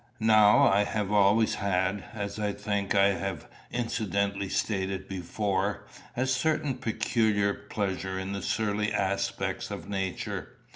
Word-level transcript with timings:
Now 0.19 0.67
I 0.67 0.83
have 0.83 1.11
always 1.11 1.53
had, 1.53 2.03
as 2.15 2.39
I 2.39 2.53
think 2.53 2.95
I 2.95 3.09
have 3.09 3.47
incidentally 3.71 4.49
stated 4.49 5.07
before, 5.07 5.85
a 6.17 6.25
certain 6.25 6.79
peculiar 6.79 7.53
pleasure 7.53 8.17
in 8.17 8.33
the 8.33 8.41
surly 8.41 8.91
aspects 8.91 9.69
of 9.69 9.87
nature. 9.89 10.57